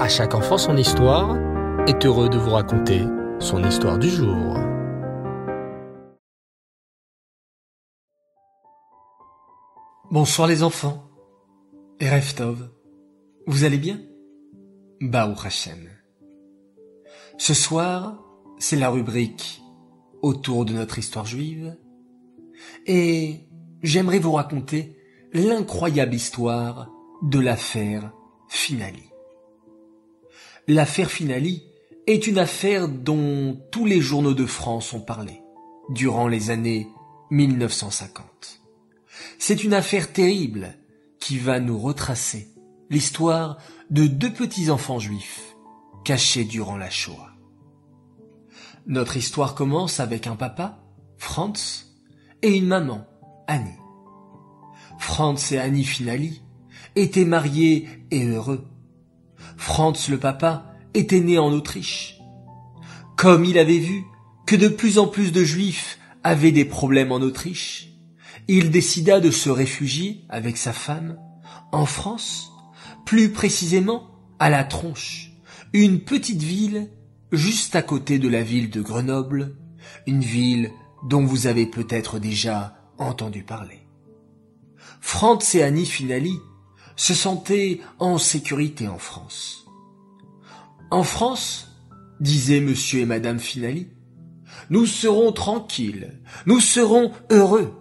[0.00, 1.36] À chaque enfant son histoire
[1.86, 3.02] est heureux de vous raconter
[3.38, 4.56] son histoire du jour.
[10.10, 11.04] Bonsoir les enfants.
[12.00, 12.70] Erev Tov.
[13.46, 14.00] Vous allez bien?
[15.02, 15.90] Baou Hashem.
[17.36, 18.24] Ce soir,
[18.58, 19.60] c'est la rubrique
[20.22, 21.76] autour de notre histoire juive.
[22.86, 23.50] Et
[23.82, 24.96] j'aimerais vous raconter
[25.34, 26.90] l'incroyable histoire
[27.20, 28.14] de l'affaire
[28.48, 29.09] Finali.
[30.72, 31.64] L'affaire Finali
[32.06, 35.42] est une affaire dont tous les journaux de France ont parlé
[35.88, 36.86] durant les années
[37.32, 38.60] 1950.
[39.40, 40.78] C'est une affaire terrible
[41.18, 42.54] qui va nous retracer
[42.88, 43.58] l'histoire
[43.90, 45.56] de deux petits enfants juifs
[46.04, 47.32] cachés durant la Shoah.
[48.86, 50.78] Notre histoire commence avec un papa,
[51.18, 51.86] Franz,
[52.42, 53.08] et une maman,
[53.48, 53.80] Annie.
[55.00, 56.42] Franz et Annie Finali
[56.94, 58.68] étaient mariés et heureux.
[59.60, 62.18] Franz le papa était né en Autriche.
[63.14, 64.04] Comme il avait vu
[64.46, 67.90] que de plus en plus de juifs avaient des problèmes en Autriche,
[68.48, 71.18] il décida de se réfugier avec sa femme
[71.72, 72.50] en France,
[73.04, 74.08] plus précisément
[74.38, 75.32] à La Tronche,
[75.74, 76.88] une petite ville
[77.30, 79.58] juste à côté de la ville de Grenoble,
[80.06, 80.70] une ville
[81.06, 83.86] dont vous avez peut-être déjà entendu parler.
[85.02, 86.38] Franz et Annie Finali
[87.00, 89.64] se sentaient en sécurité en France.
[90.90, 91.74] En France,
[92.20, 93.88] disaient monsieur et madame Finali,
[94.68, 97.72] nous serons tranquilles, nous serons heureux,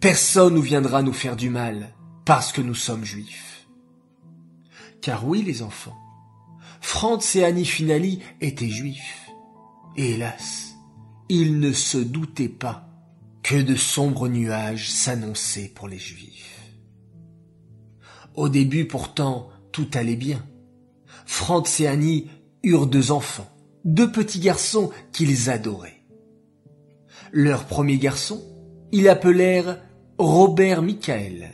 [0.00, 1.94] personne ne viendra nous faire du mal
[2.24, 3.68] parce que nous sommes juifs.
[5.00, 5.96] Car oui les enfants,
[6.80, 9.30] Franz et Annie Finali étaient juifs.
[9.96, 10.74] Et hélas,
[11.28, 12.88] ils ne se doutaient pas
[13.44, 16.56] que de sombres nuages s'annonçaient pour les juifs.
[18.36, 20.44] Au début pourtant, tout allait bien.
[21.24, 22.28] Franz et Annie
[22.62, 23.48] eurent deux enfants,
[23.84, 26.02] deux petits garçons qu'ils adoraient.
[27.32, 28.42] Leur premier garçon,
[28.92, 29.78] ils appelèrent
[30.18, 31.50] Robert Michael.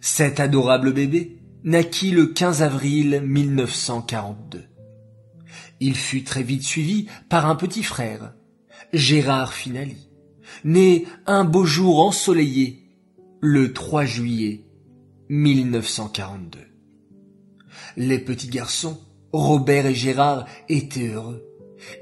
[0.00, 4.64] Cet adorable bébé naquit le 15 avril 1942.
[5.80, 8.34] Il fut très vite suivi par un petit frère,
[8.92, 10.08] Gérard Finali,
[10.64, 12.88] né un beau jour ensoleillé,
[13.40, 14.64] le 3 juillet
[15.32, 16.58] 1942.
[17.96, 19.00] Les petits garçons,
[19.32, 21.42] Robert et Gérard, étaient heureux.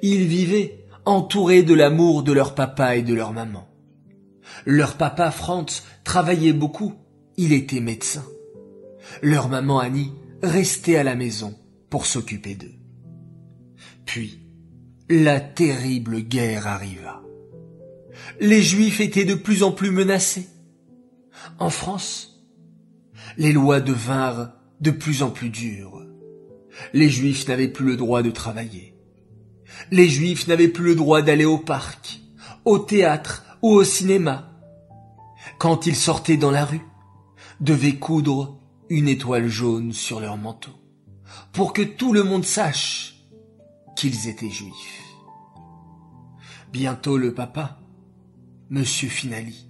[0.03, 3.69] Ils vivaient entourés de l'amour de leur papa et de leur maman.
[4.67, 6.95] Leur papa Franz travaillait beaucoup,
[7.37, 8.25] il était médecin.
[9.23, 10.13] Leur maman Annie
[10.43, 11.55] restait à la maison
[11.89, 12.75] pour s'occuper d'eux.
[14.07, 14.41] Puis,
[15.09, 17.23] la terrible guerre arriva.
[18.41, 20.49] Les Juifs étaient de plus en plus menacés.
[21.61, 22.30] En France,
[23.37, 26.03] les lois devinrent de plus en plus dures.
[26.93, 28.95] Les Juifs n'avaient plus le droit de travailler.
[29.91, 32.21] Les Juifs n'avaient plus le droit d'aller au parc,
[32.65, 34.51] au théâtre ou au cinéma.
[35.59, 36.87] Quand ils sortaient dans la rue,
[37.61, 38.59] devaient coudre
[38.89, 40.73] une étoile jaune sur leur manteau,
[41.53, 43.15] pour que tout le monde sache
[43.97, 45.05] qu'ils étaient juifs.
[46.73, 47.81] Bientôt le papa,
[48.71, 49.67] Monsieur Finali,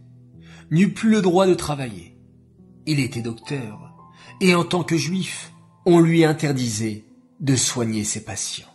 [0.71, 2.10] n'eut plus le droit de travailler.
[2.91, 3.95] Il était docteur,
[4.41, 5.53] et en tant que juif,
[5.87, 7.05] on lui interdisait
[7.39, 8.75] de soigner ses patients.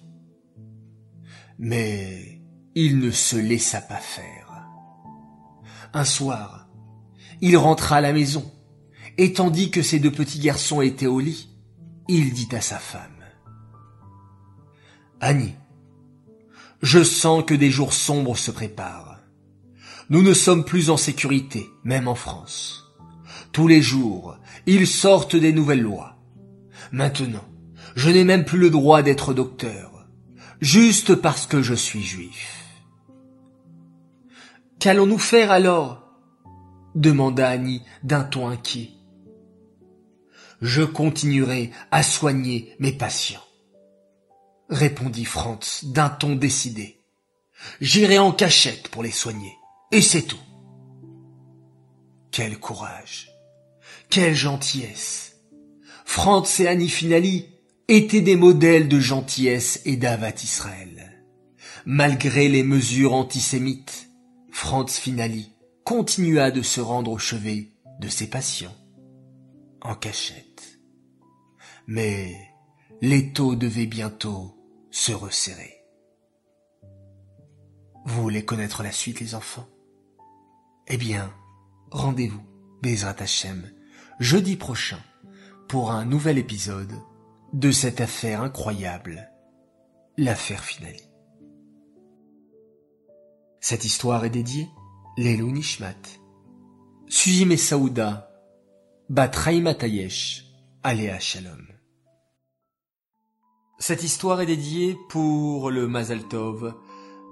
[1.59, 2.41] Mais
[2.75, 4.69] il ne se laissa pas faire.
[5.93, 6.69] Un soir,
[7.41, 8.49] il rentra à la maison
[9.17, 11.49] et tandis que ses deux petits garçons étaient au lit,
[12.07, 13.25] il dit à sa femme.
[15.19, 15.55] Annie,
[16.81, 19.19] je sens que des jours sombres se préparent.
[20.09, 22.84] Nous ne sommes plus en sécurité, même en France.
[23.55, 26.17] Tous les jours, ils sortent des nouvelles lois.
[26.91, 27.45] Maintenant,
[27.95, 30.09] je n'ai même plus le droit d'être docteur,
[30.59, 32.65] juste parce que je suis juif.
[34.77, 36.03] Qu'allons-nous faire alors?
[36.95, 38.89] demanda Annie d'un ton inquiet
[40.61, 43.39] je continuerai à soigner mes patients.
[44.69, 46.99] Répondit Franz d'un ton décidé.
[47.79, 49.55] J'irai en cachette pour les soigner,
[49.91, 50.39] et c'est tout.
[52.31, 53.34] Quel courage,
[54.15, 55.41] quelle gentillesse.
[56.05, 57.49] Franz et Annie Finali
[57.89, 61.21] étaient des modèles de gentillesse et d'Avat Israël.
[61.85, 64.09] Malgré les mesures antisémites,
[64.53, 65.51] Franz Finali
[65.83, 68.77] continua de se rendre au chevet de ses patients
[69.81, 70.79] en cachette.
[71.85, 72.37] Mais
[73.01, 74.55] l'étau devait bientôt
[74.91, 75.83] se resserrer.
[78.05, 79.67] Vous voulez connaître la suite, les enfants?
[80.87, 81.33] Eh bien,
[81.91, 82.45] rendez-vous,
[82.81, 83.74] Bezrat Hashem,
[84.19, 84.99] jeudi prochain,
[85.67, 86.93] pour un nouvel épisode
[87.53, 89.29] de cette affaire incroyable,
[90.17, 91.03] l'affaire Finali.
[93.59, 94.69] Cette histoire est dédiée
[95.17, 95.95] Lelou Nishmat,
[97.07, 98.31] Suzime et Saouda,
[99.09, 100.45] Bat Tayesh,
[100.83, 101.65] Aléa Shalom.
[103.79, 106.75] Cette histoire est dédiée pour le Mazal Tov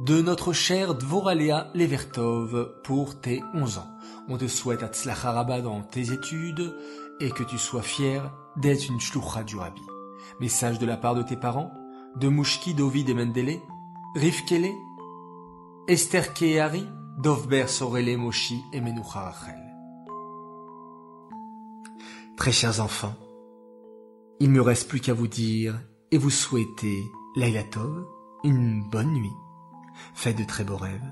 [0.02, 3.88] de notre cher Dvoralea Levertov pour tes 11 ans.
[4.28, 6.76] On te souhaite Atzlacharaba dans tes études
[7.20, 9.82] et que tu sois fier d'être une shlucha du Rabbi.
[10.40, 11.72] Message de la part de tes parents,
[12.16, 13.60] de Mouchki, Dovid et Mendele,
[14.16, 14.72] Rivkele,
[15.88, 16.88] Esther Kehari,
[17.20, 19.60] Dovber Sorele Moshi et Menucha Rachel.
[22.36, 23.16] Très chers enfants,
[24.40, 25.80] il me reste plus qu'à vous dire
[26.12, 27.04] et vous souhaiter
[27.36, 28.06] Laila Tov,
[28.44, 29.32] une bonne nuit,
[30.14, 31.12] faites de très beaux rêves,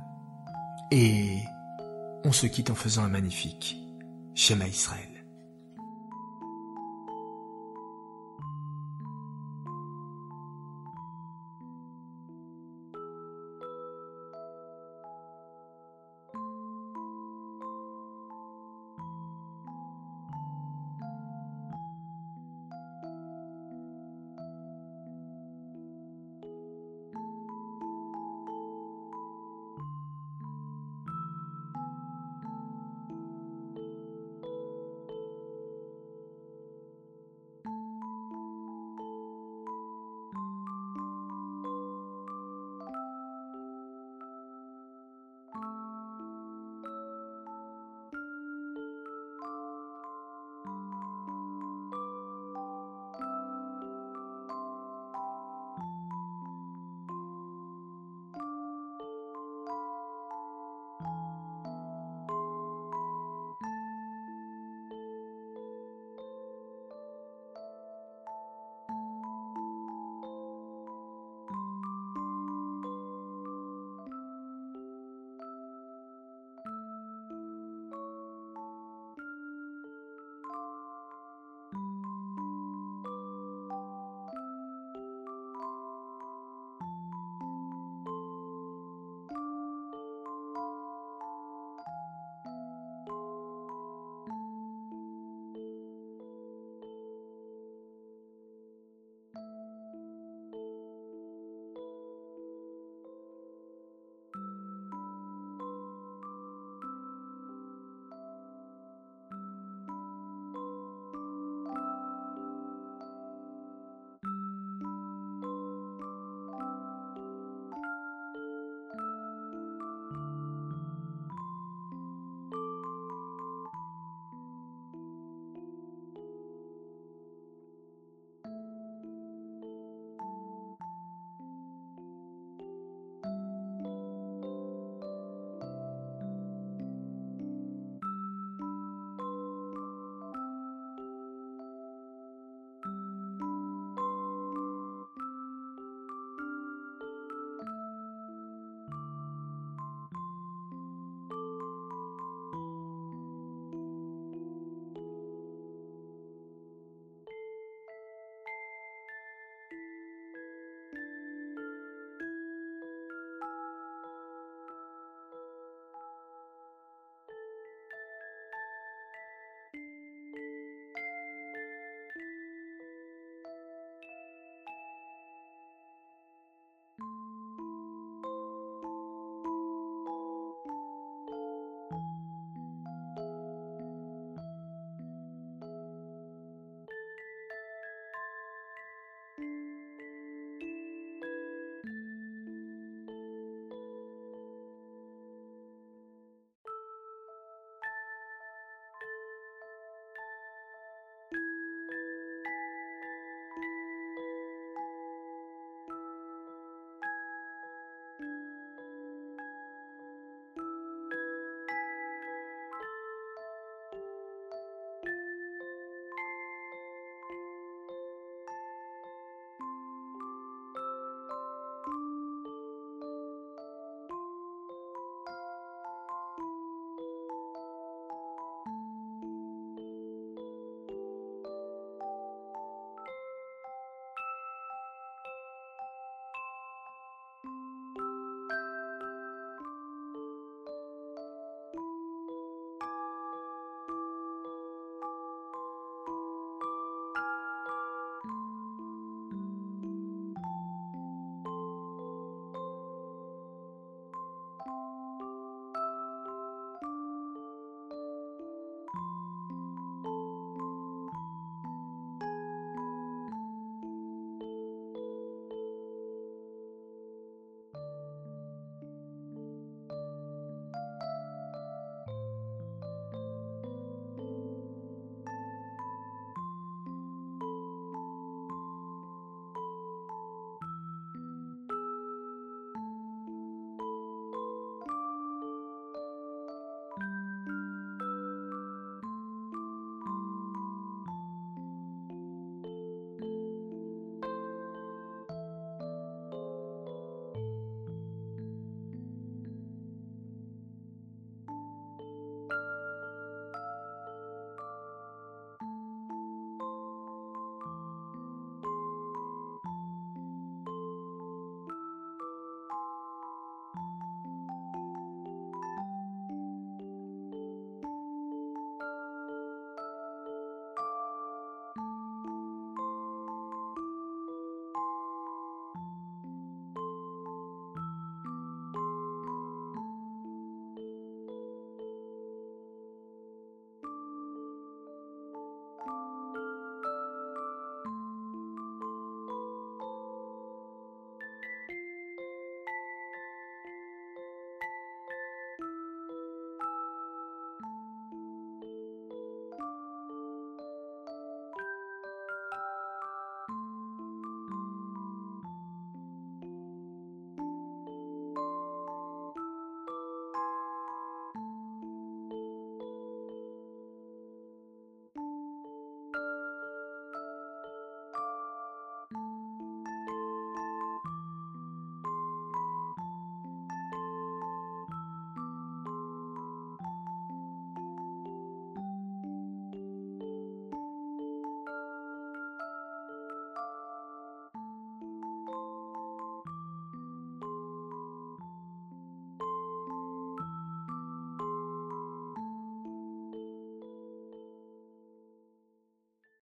[0.92, 1.40] et
[2.24, 3.78] on se quitte en faisant un magnifique
[4.36, 5.11] Shema Israël.